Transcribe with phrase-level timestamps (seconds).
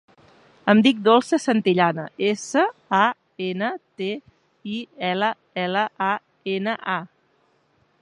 [0.71, 2.65] Em dic Dolça Santillana: essa,
[3.01, 3.03] a,
[3.49, 4.09] ena, te,
[4.79, 4.81] i,
[5.13, 5.33] ela,
[5.67, 6.13] ela, a,
[6.59, 7.01] ena, a.